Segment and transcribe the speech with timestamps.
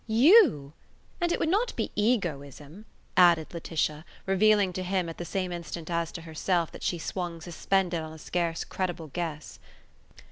[0.07, 0.73] "You?
[1.21, 5.91] And it would not be egoism," added Laetitia, revealing to him at the same instant
[5.91, 9.59] as to herself that she swung suspended on a scarce credible guess.